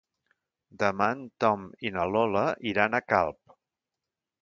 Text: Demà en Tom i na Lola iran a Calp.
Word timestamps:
Demà 0.83 1.09
en 1.17 1.21
Tom 1.45 1.69
i 1.89 1.93
na 1.99 2.07
Lola 2.15 2.49
iran 2.75 2.97
a 3.03 3.07
Calp. 3.15 3.59